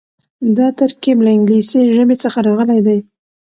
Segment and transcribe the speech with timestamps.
[0.57, 2.97] دا ترکيب له انګليسي ژبې څخه راغلی دی.